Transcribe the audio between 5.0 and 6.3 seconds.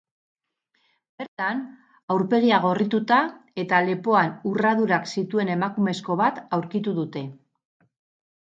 zituen emakumezko